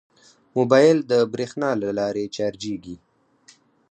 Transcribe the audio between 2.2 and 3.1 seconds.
چارجېږي.